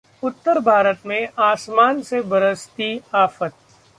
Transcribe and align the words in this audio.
उत्तर 0.23 0.59
भारत 0.59 1.01
में 1.05 1.27
आसमान 1.39 2.01
से 2.01 2.21
बरसती 2.21 2.99
आफत 3.15 3.53